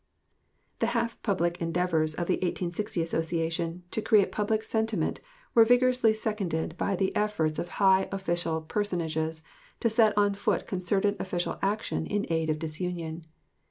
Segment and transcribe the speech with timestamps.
[0.79, 5.19] The half public endeavors of "The 1860 Association" to create public sentiment
[5.53, 9.43] were vigorously seconded by the efforts of high official personages
[9.79, 13.27] to set on foot concerted official action in aid of disunion.